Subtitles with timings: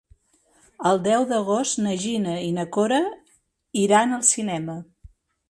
[0.91, 2.99] El deu d'agost na Gina i na Cora
[3.85, 4.81] iran al cinema.